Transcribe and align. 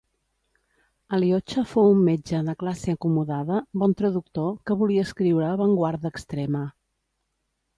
Aliocha 1.17 1.63
fou 1.73 1.91
un 1.97 2.01
metge 2.07 2.39
de 2.47 2.55
classe 2.63 2.95
acomodada, 2.97 3.59
bon 3.83 3.93
traductor, 4.01 4.49
que 4.71 4.79
volia 4.81 5.05
escriure 5.09 5.47
avantguarda 5.51 6.13
extrema. 6.17 6.65